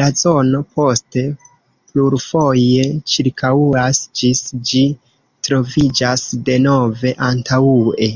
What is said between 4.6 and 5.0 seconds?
ĝi